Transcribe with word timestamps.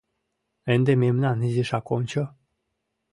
Ынде 0.73 0.93
мемнам 1.01 1.37
изишак 1.47 1.85
ончо! 1.97 2.23